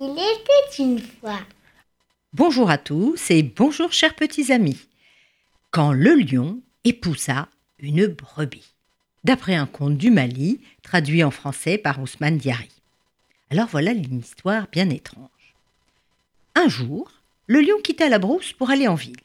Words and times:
Il 0.00 0.12
était 0.12 0.82
une 0.82 1.00
fois. 1.00 1.40
Bonjour 2.32 2.70
à 2.70 2.78
tous 2.78 3.32
et 3.32 3.42
bonjour 3.42 3.92
chers 3.92 4.14
petits 4.14 4.52
amis. 4.52 4.78
Quand 5.72 5.92
le 5.92 6.14
lion 6.14 6.60
épousa 6.84 7.48
une 7.80 8.06
brebis. 8.06 8.74
D'après 9.24 9.56
un 9.56 9.66
conte 9.66 9.96
du 9.96 10.12
Mali, 10.12 10.60
traduit 10.84 11.24
en 11.24 11.32
français 11.32 11.78
par 11.78 12.00
Ousmane 12.00 12.38
Diari. 12.38 12.70
Alors 13.50 13.66
voilà 13.66 13.90
une 13.90 14.20
histoire 14.20 14.68
bien 14.70 14.88
étrange. 14.90 15.54
Un 16.54 16.68
jour, 16.68 17.10
le 17.48 17.62
lion 17.62 17.80
quitta 17.82 18.08
la 18.08 18.20
brousse 18.20 18.52
pour 18.52 18.70
aller 18.70 18.86
en 18.86 18.94
ville. 18.94 19.16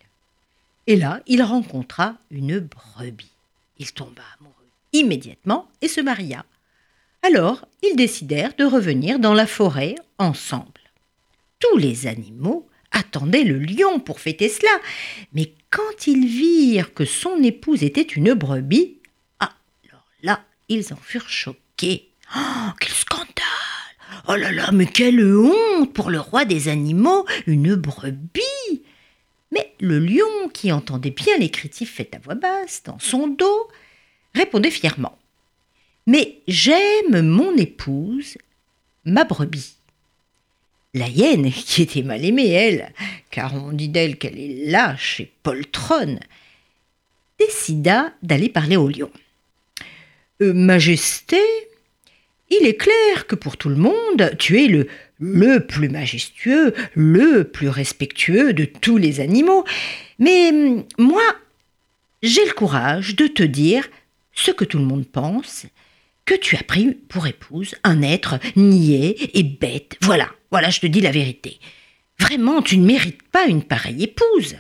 Et 0.88 0.96
là, 0.96 1.22
il 1.28 1.44
rencontra 1.44 2.16
une 2.32 2.58
brebis. 2.60 3.30
Il 3.78 3.92
tomba 3.94 4.24
amoureux 4.40 4.56
immédiatement 4.92 5.70
et 5.82 5.88
se 5.88 6.02
maria. 6.02 6.46
Alors, 7.24 7.68
ils 7.84 7.96
décidèrent 7.96 8.56
de 8.56 8.66
revenir 8.66 9.20
dans 9.20 9.36
la 9.36 9.46
forêt 9.46 9.96
ensemble. 10.18 10.82
Tous 11.60 11.78
les 11.78 12.08
animaux 12.08 12.68
attendaient 12.92 13.44
le 13.44 13.60
lion 13.60 14.00
pour 14.00 14.20
fêter 14.20 14.50
cela, 14.50 14.72
mais 15.34 15.54
quand 15.70 16.08
ils 16.08 16.26
virent 16.26 16.94
que 16.94 17.06
son 17.06 17.42
épouse 17.44 17.84
était 17.84 18.02
une 18.02 18.34
brebis, 18.34 18.98
alors 19.40 20.06
là, 20.24 20.44
ils 20.68 20.94
en 20.94 20.98
furent 20.98 21.30
choqués. 21.30 22.10
Oh, 22.36 22.72
quel 22.80 22.92
scandale 22.92 23.28
Oh 24.28 24.36
là 24.36 24.52
là, 24.52 24.72
mais 24.72 24.88
quelle 24.88 25.24
honte 25.24 25.94
pour 25.94 26.10
le 26.10 26.20
roi 26.20 26.46
des 26.46 26.70
animaux, 26.70 27.26
une 27.46 27.76
brebis 27.76 28.84
Mais 29.52 29.74
le 29.80 30.00
lion, 30.00 30.50
qui 30.54 30.72
entendait 30.72 31.12
bien 31.12 31.38
les 31.38 31.50
critiques 31.50 31.90
faites 31.90 32.16
à 32.16 32.20
voix 32.20 32.36
basse 32.36 32.82
dans 32.84 33.00
son 33.00 33.28
dos, 33.28 33.70
répondait 34.34 34.72
fièrement. 34.72 35.18
Mais 36.12 36.42
j'aime 36.46 37.22
mon 37.22 37.56
épouse, 37.56 38.38
ma 39.06 39.24
brebis. 39.24 39.76
La 40.94 41.08
hyène, 41.08 41.50
qui 41.54 41.84
était 41.84 42.02
mal 42.02 42.26
aimée, 42.26 42.50
elle, 42.50 42.92
car 43.30 43.56
on 43.56 43.72
dit 43.72 43.88
d'elle 43.88 44.18
qu'elle 44.18 44.38
est 44.38 44.70
lâche 44.70 45.22
et 45.22 45.32
poltronne, 45.42 46.20
décida 47.40 48.12
d'aller 48.24 48.50
parler 48.50 48.76
au 48.76 48.90
lion. 48.90 49.10
Euh, 50.42 50.54
Majesté, 50.54 51.40
il 52.50 52.68
est 52.68 52.76
clair 52.76 53.26
que 53.26 53.36
pour 53.36 53.56
tout 53.56 53.70
le 53.70 53.78
monde, 53.78 54.36
tu 54.38 54.62
es 54.62 54.68
le, 54.68 54.90
le 55.18 55.66
plus 55.66 55.88
majestueux, 55.88 56.74
le 56.94 57.46
plus 57.46 57.70
respectueux 57.70 58.52
de 58.52 58.66
tous 58.66 58.98
les 58.98 59.22
animaux. 59.22 59.64
Mais 60.20 60.50
hum, 60.50 60.84
moi, 60.98 61.24
j'ai 62.22 62.46
le 62.46 62.54
courage 62.54 63.16
de 63.16 63.28
te 63.28 63.44
dire 63.44 63.88
ce 64.34 64.52
que 64.52 64.66
tout 64.66 64.78
le 64.78 64.84
monde 64.84 65.08
pense, 65.08 65.68
que 66.32 66.38
tu 66.38 66.56
as 66.56 66.64
pris 66.64 66.94
pour 67.10 67.28
épouse 67.28 67.76
un 67.84 68.02
être 68.02 68.40
niais 68.56 69.18
et 69.34 69.44
bête. 69.44 69.98
Voilà, 70.00 70.30
voilà, 70.50 70.70
je 70.70 70.80
te 70.80 70.88
dis 70.88 71.02
la 71.02 71.12
vérité. 71.12 71.60
Vraiment, 72.20 72.62
tu 72.62 72.78
ne 72.78 72.86
mérites 72.86 73.22
pas 73.34 73.48
une 73.48 73.64
pareille 73.64 74.04
épouse. 74.04 74.56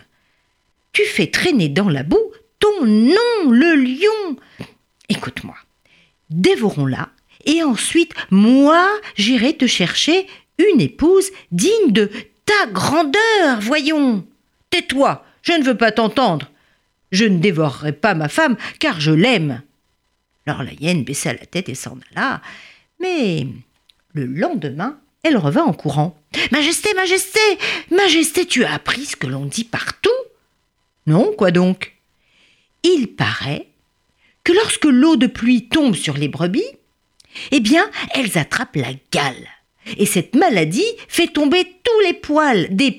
Tu 0.91 1.03
fais 1.05 1.27
traîner 1.27 1.69
dans 1.69 1.87
la 1.87 2.03
boue 2.03 2.31
ton 2.59 2.85
nom, 2.85 3.49
le 3.49 3.75
lion. 3.75 4.35
Écoute-moi, 5.07 5.55
dévorons-la 6.29 7.07
et 7.45 7.63
ensuite, 7.63 8.15
moi, 8.31 8.85
j'irai 9.15 9.55
te 9.55 9.65
chercher 9.65 10.27
une 10.57 10.81
épouse 10.81 11.31
digne 11.53 11.93
de 11.93 12.11
ta 12.45 12.69
grandeur, 12.69 13.61
voyons. 13.61 14.27
Tais-toi, 14.71 15.23
je 15.41 15.53
ne 15.53 15.63
veux 15.63 15.77
pas 15.77 15.93
t'entendre. 15.93 16.51
Je 17.13 17.23
ne 17.23 17.39
dévorerai 17.39 17.93
pas 17.93 18.13
ma 18.13 18.27
femme, 18.27 18.57
car 18.79 18.99
je 18.99 19.11
l'aime. 19.11 19.61
Alors 20.45 20.63
la 20.63 20.73
hyène 20.73 21.03
baissa 21.03 21.33
la 21.33 21.45
tête 21.45 21.69
et 21.69 21.75
s'en 21.75 21.97
alla, 22.11 22.41
mais 22.99 23.47
le 24.13 24.25
lendemain, 24.25 24.99
elle 25.23 25.37
revint 25.37 25.63
en 25.63 25.73
courant. 25.73 26.19
Majesté, 26.51 26.93
Majesté, 26.95 27.39
Majesté, 27.91 28.45
tu 28.45 28.63
as 28.63 28.73
appris 28.73 29.05
ce 29.05 29.15
que 29.15 29.27
l'on 29.27 29.45
dit 29.45 29.63
partout 29.63 30.09
Non, 31.05 31.33
quoi 31.37 31.51
donc? 31.51 31.95
Il 32.83 33.07
paraît 33.07 33.67
que 34.43 34.53
lorsque 34.53 34.85
l'eau 34.85 35.15
de 35.15 35.27
pluie 35.27 35.67
tombe 35.69 35.95
sur 35.95 36.17
les 36.17 36.27
brebis, 36.27 36.65
eh 37.51 37.59
bien, 37.59 37.89
elles 38.13 38.37
attrapent 38.37 38.75
la 38.75 38.93
gale. 39.11 39.47
Et 39.97 40.05
cette 40.05 40.35
maladie 40.35 40.85
fait 41.07 41.27
tomber 41.27 41.63
tous 41.83 41.99
les 42.05 42.13
poils, 42.13 42.67
des 42.75 42.91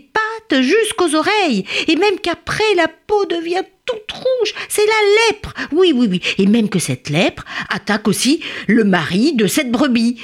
jusqu'aux 0.60 1.14
oreilles, 1.14 1.64
et 1.88 1.96
même 1.96 2.18
qu'après 2.20 2.74
la 2.76 2.88
peau 2.88 3.24
devient 3.26 3.62
toute 3.86 4.12
rouge, 4.12 4.54
c'est 4.68 4.86
la 4.86 5.30
lèpre. 5.30 5.54
Oui, 5.72 5.92
oui, 5.94 6.08
oui, 6.10 6.20
et 6.38 6.46
même 6.46 6.68
que 6.68 6.78
cette 6.78 7.08
lèpre 7.08 7.44
attaque 7.68 8.08
aussi 8.08 8.42
le 8.66 8.84
mari 8.84 9.34
de 9.34 9.46
cette 9.46 9.70
brebis. 9.70 10.20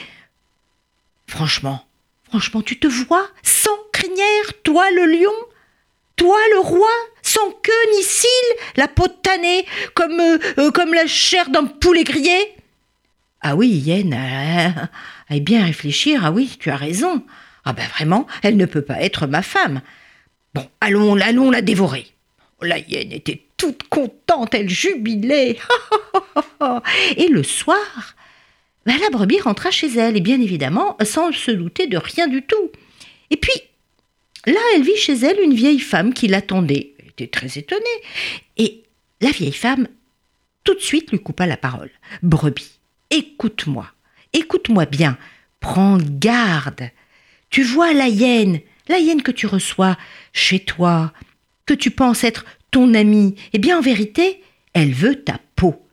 Franchement, 1.27 1.85
franchement, 2.29 2.63
tu 2.63 2.79
te 2.79 2.89
vois 2.89 3.29
sans 3.43 3.71
crinière, 3.93 4.63
toi 4.63 4.91
le 4.91 5.07
lion? 5.07 5.33
Toi, 6.17 6.39
le 6.53 6.59
roi, 6.59 6.91
sans 7.23 7.51
queue 7.63 7.97
ni 7.97 8.03
cils, 8.03 8.29
la 8.77 8.89
peau 8.89 9.07
tannée, 9.07 9.65
comme, 9.95 10.19
euh, 10.19 10.39
euh, 10.59 10.71
comme 10.73 10.93
la 10.93 11.07
chair 11.07 11.49
d'un 11.49 11.65
poulet 11.65 12.03
grillé? 12.03 12.57
Ah 13.41 13.55
oui, 13.55 13.69
Yen, 13.69 14.13
elle, 15.29 15.41
bien 15.45 15.65
réfléchir. 15.65 16.23
Ah 16.25 16.33
oui, 16.33 16.57
tu 16.59 16.71
as 16.71 16.77
raison. 16.77 17.25
Ah 17.65 17.73
ben 17.73 17.87
vraiment, 17.87 18.27
elle 18.43 18.57
ne 18.57 18.67
peut 18.67 18.83
pas 18.83 19.01
être 19.01 19.27
ma 19.27 19.43
femme. 19.43 19.81
Bon, 20.55 20.67
allons, 20.81 21.17
allons 21.21 21.51
la 21.51 21.63
dévorer. 21.63 22.07
La 22.61 22.79
hyène 22.79 23.13
était 23.13 23.43
toute 23.57 23.85
contente, 23.85 24.55
elle 24.55 24.69
jubilait. 24.69 25.59
et 27.17 27.29
le 27.29 27.43
soir, 27.43 28.17
la 28.87 29.11
brebis 29.11 29.41
rentra 29.41 29.71
chez 29.71 29.89
elle, 29.97 30.17
et 30.17 30.21
bien 30.21 30.41
évidemment, 30.41 30.97
sans 31.03 31.33
se 31.33 31.51
douter 31.51 31.87
de 31.87 31.99
rien 31.99 32.27
du 32.27 32.43
tout. 32.43 32.71
Et 33.31 33.37
puis, 33.37 33.61
là, 34.47 34.61
elle 34.75 34.83
vit 34.83 34.97
chez 34.97 35.15
elle 35.15 35.41
une 35.41 35.55
vieille 35.55 35.81
femme 35.81 36.15
qui 36.15 36.27
l'attendait. 36.27 36.95
Elle 36.99 37.09
était 37.09 37.27
très 37.27 37.59
étonnée. 37.59 37.85
Et 38.57 38.83
la 39.21 39.31
vieille 39.31 39.53
femme, 39.53 39.89
tout 40.65 40.75
de 40.75 40.81
suite, 40.81 41.11
lui 41.11 41.21
coupa 41.21 41.47
la 41.47 41.57
parole. 41.57 41.91
Brebis, 42.23 42.79
Écoute-moi, 43.11 43.87
écoute-moi 44.35 44.85
bien, 44.85 45.17
prends 45.61 45.99
garde. 45.99 46.91
Tu 47.49 47.63
vois 47.63 47.95
la 47.95 48.09
hyène, 48.09 48.61
la 48.89 48.99
hyène 48.99 49.23
que 49.23 49.31
tu 49.31 49.47
reçois 49.47 49.97
chez 50.33 50.61
toi, 50.61 51.13
que 51.67 51.75
tu 51.75 51.91
penses 51.91 52.25
être 52.25 52.45
ton 52.71 52.95
amie, 52.95 53.35
eh 53.53 53.59
bien 53.59 53.79
en 53.79 53.83
vérité, 53.83 54.43
elle 54.73 54.93
veut 54.93 55.23
ta 55.23 55.41
peau. 55.57 55.85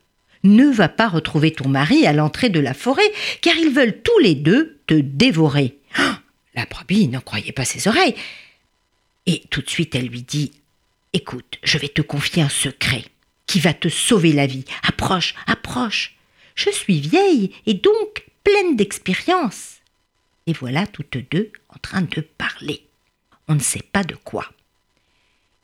Ne 0.44 0.68
va 0.68 0.90
pas 0.90 1.08
retrouver 1.08 1.52
ton 1.52 1.68
mari 1.68 2.06
à 2.06 2.14
l'entrée 2.14 2.50
de 2.50 2.60
la 2.60 2.74
forêt, 2.74 3.12
car 3.42 3.56
ils 3.58 3.72
veulent 3.72 4.02
tous 4.02 4.20
les 4.20 4.36
deux 4.36 4.80
te 4.88 4.94
dévorer. 4.94 5.80
Ah, 5.98 6.20
la 6.54 6.66
brebis 6.66 7.08
n'en 7.08 7.22
croyait 7.22 7.52
pas 7.52 7.66
ses 7.66 7.88
oreilles. 7.88 8.16
Et 9.26 9.44
tout 9.50 9.62
de 9.62 9.70
suite 9.70 9.96
elle 9.96 10.08
lui 10.08 10.22
dit 10.22 10.52
Écoute, 11.14 11.60
je 11.64 11.78
vais 11.78 11.88
te 11.88 12.02
confier 12.02 12.44
un 12.44 12.50
secret 12.50 13.06
qui 13.48 13.60
va 13.60 13.74
te 13.74 13.90
sauver 13.90 14.34
la 14.34 14.48
vie. 14.48 14.66
Approche, 14.84 15.34
approche. 15.48 16.16
Je 16.56 16.70
suis 16.70 17.00
vieille 17.00 17.52
et 17.66 17.74
donc 17.74 18.26
pleine 18.44 18.76
d'expérience. 18.76 19.78
Et 20.48 20.54
voilà 20.54 20.86
toutes 20.86 21.18
deux 21.32 21.52
en 21.70 21.80
train 21.80 22.02
de 22.02 22.22
parler. 22.22 22.85
On 23.48 23.56
ne 23.56 23.60
sait 23.60 23.84
pas 23.92 24.04
de 24.04 24.16
quoi. 24.16 24.46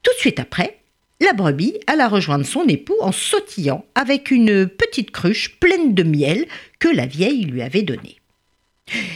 Tout 0.03 0.11
de 0.13 0.19
suite 0.19 0.39
après, 0.39 0.79
la 1.19 1.33
brebis 1.33 1.79
alla 1.87 2.07
rejoindre 2.07 2.45
son 2.45 2.67
époux 2.67 2.97
en 3.01 3.11
sautillant 3.11 3.85
avec 3.95 4.31
une 4.31 4.67
petite 4.67 5.11
cruche 5.11 5.59
pleine 5.59 5.93
de 5.93 6.03
miel 6.03 6.47
que 6.79 6.87
la 6.87 7.05
vieille 7.05 7.45
lui 7.45 7.61
avait 7.61 7.83
donnée. 7.83 8.17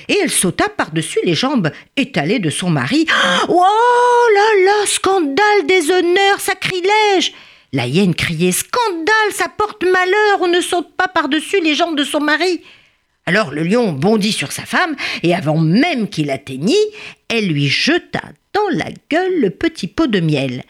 Et 0.08 0.18
elle 0.22 0.32
sauta 0.32 0.70
par-dessus 0.70 1.20
les 1.24 1.34
jambes 1.34 1.72
étalées 1.98 2.40
de 2.40 2.50
son 2.50 2.70
mari. 2.70 3.06
Oh 3.50 4.28
là 4.34 4.66
là, 4.66 4.86
scandale, 4.86 5.66
déshonneur, 5.68 6.40
sacrilège 6.40 7.34
la 7.76 7.88
hyène 7.88 8.16
criait 8.16 8.54
Scandale, 8.54 9.34
ça 9.34 9.50
porte 9.50 9.84
malheur, 9.84 10.40
on 10.40 10.48
ne 10.48 10.62
saute 10.62 10.96
pas 10.96 11.10
par-dessus 11.10 11.60
les 11.62 11.76
jambes 11.76 11.98
de 11.98 12.06
son 12.06 12.22
mari. 12.22 12.62
Alors 13.26 13.52
le 13.52 13.64
lion 13.64 13.92
bondit 13.92 14.32
sur 14.32 14.52
sa 14.52 14.66
femme, 14.66 14.96
et 15.24 15.34
avant 15.34 15.58
même 15.58 16.10
qu'il 16.10 16.30
atteignît, 16.30 16.76
elle 17.28 17.48
lui 17.48 17.68
jeta 17.68 18.22
dans 18.54 18.70
la 18.72 18.92
gueule 19.10 19.42
le 19.42 19.50
petit 19.50 19.88
pot 19.88 20.08
de 20.08 20.20
miel. 20.20 20.64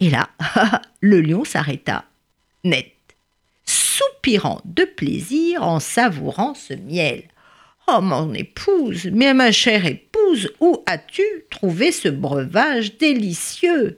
Et 0.00 0.10
là, 0.10 0.28
le 1.00 1.20
lion 1.20 1.44
s'arrêta, 1.44 2.04
net, 2.64 2.92
soupirant 3.64 4.60
de 4.64 4.84
plaisir 4.84 5.62
en 5.62 5.78
savourant 5.78 6.54
ce 6.54 6.74
miel. 6.74 7.24
Oh 7.86 8.00
mon 8.00 8.34
épouse, 8.34 9.08
mais 9.12 9.34
ma 9.34 9.52
chère 9.52 9.86
épouse, 9.86 10.52
où 10.60 10.82
as-tu 10.86 11.22
trouvé 11.50 11.92
ce 11.92 12.08
breuvage 12.08 12.98
délicieux? 12.98 13.96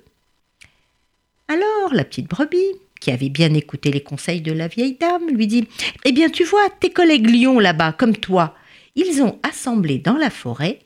Alors 1.49 1.93
la 1.93 2.05
petite 2.05 2.29
brebis, 2.29 2.73
qui 3.03 3.11
avait 3.11 3.31
bien 3.31 3.53
écouté 3.55 3.91
les 3.91 4.01
conseils 4.01 4.43
de 4.43 4.53
la 4.53 4.69
vieille 4.69 4.97
dame, 4.99 5.29
lui 5.29 5.49
dit 5.49 5.67
Eh 6.05 6.13
bien, 6.13 6.31
tu 6.31 6.45
vois, 6.45 6.71
tes 6.71 6.91
collègues 6.91 7.29
lions 7.29 7.59
là-bas, 7.59 7.93
comme 7.93 8.17
toi, 8.17 8.55
ils 8.95 9.23
ont 9.23 9.41
assemblé 9.43 9.99
dans 9.99 10.17
la 10.17 10.31
forêt 10.31 10.79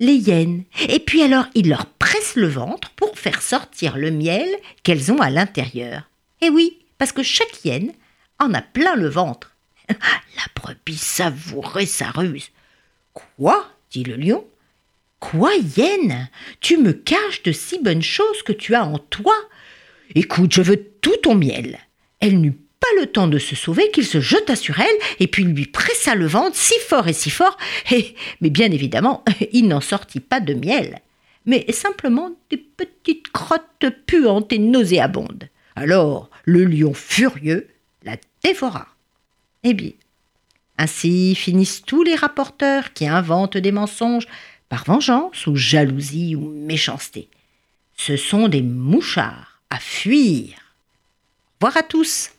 les 0.00 0.14
hyènes. 0.14 0.64
Et 0.88 0.98
puis 0.98 1.22
alors, 1.22 1.46
ils 1.54 1.68
leur 1.68 1.86
pressent 1.86 2.34
le 2.34 2.48
ventre 2.48 2.90
pour 2.96 3.16
faire 3.16 3.40
sortir 3.40 3.96
le 3.96 4.10
miel 4.10 4.48
qu'elles 4.82 5.12
ont 5.12 5.20
à 5.20 5.30
l'intérieur. 5.30 6.08
Et 6.40 6.50
oui, 6.50 6.80
parce 6.98 7.12
que 7.12 7.22
chaque 7.22 7.64
hyène 7.64 7.92
en 8.40 8.52
a 8.54 8.62
plein 8.62 8.96
le 8.96 9.08
ventre. 9.08 9.54
La 9.88 10.42
brebis 10.56 10.98
savourait 10.98 11.86
sa 11.86 12.10
ruse. 12.10 12.50
Quoi 13.12 13.70
dit 13.92 14.02
le 14.02 14.16
lion. 14.16 14.44
Quoi, 15.20 15.54
hyène? 15.54 16.28
Tu 16.60 16.76
me 16.76 16.92
caches 16.92 17.44
de 17.44 17.52
si 17.52 17.78
bonnes 17.78 18.02
choses 18.02 18.42
que 18.42 18.52
tu 18.52 18.74
as 18.74 18.84
en 18.84 18.98
toi 18.98 19.36
Écoute, 20.14 20.52
je 20.52 20.62
veux 20.62 20.82
tout 21.00 21.16
ton 21.22 21.34
miel. 21.34 21.78
Elle 22.20 22.40
n'eut 22.40 22.58
pas 22.82 23.00
le 23.00 23.06
temps 23.06 23.28
de 23.28 23.38
se 23.38 23.54
sauver 23.54 23.90
qu'il 23.90 24.04
se 24.04 24.20
jeta 24.20 24.56
sur 24.56 24.80
elle 24.80 24.96
et 25.20 25.26
puis 25.26 25.44
lui 25.44 25.66
pressa 25.66 26.14
le 26.14 26.26
ventre 26.26 26.56
si 26.56 26.74
fort 26.86 27.08
et 27.08 27.12
si 27.12 27.30
fort. 27.30 27.56
Et, 27.90 28.14
mais 28.40 28.50
bien 28.50 28.70
évidemment, 28.70 29.24
il 29.52 29.68
n'en 29.68 29.80
sortit 29.80 30.20
pas 30.20 30.40
de 30.40 30.54
miel, 30.54 31.00
mais 31.46 31.70
simplement 31.72 32.30
des 32.50 32.56
petites 32.56 33.28
crottes 33.28 33.86
puantes 34.06 34.52
et 34.52 34.58
nauséabondes. 34.58 35.48
Alors 35.76 36.28
le 36.44 36.64
lion 36.64 36.92
furieux 36.92 37.68
la 38.04 38.16
dévora. 38.42 38.88
Eh 39.62 39.74
bien, 39.74 39.92
ainsi 40.76 41.34
finissent 41.36 41.82
tous 41.82 42.02
les 42.02 42.16
rapporteurs 42.16 42.92
qui 42.92 43.06
inventent 43.06 43.56
des 43.56 43.72
mensonges 43.72 44.26
par 44.68 44.84
vengeance 44.84 45.46
ou 45.46 45.54
jalousie 45.54 46.34
ou 46.34 46.48
méchanceté. 46.48 47.28
Ce 47.96 48.16
sont 48.16 48.48
des 48.48 48.62
mouchards 48.62 49.51
à 49.72 49.78
fuir. 49.78 50.58
Au 51.62 51.66
revoir 51.66 51.78
à 51.78 51.82
tous. 51.82 52.30